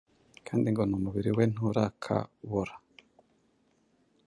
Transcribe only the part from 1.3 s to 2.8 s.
we nturakabora.